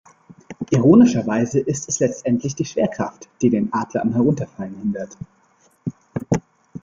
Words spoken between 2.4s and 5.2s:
die Schwerkraft, die den Adler am Herunterfallen hindert.